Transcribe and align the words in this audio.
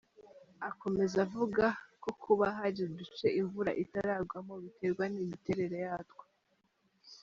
Akomeza 0.69 1.15
avuga 1.25 1.65
ko 2.03 2.09
kuba 2.23 2.45
hari 2.57 2.77
uduce 2.87 3.27
imvura 3.41 3.71
itaragwamo 3.83 4.53
biterwa 4.63 5.03
n’imiterere 5.13 5.77
yatwo. 5.87 6.23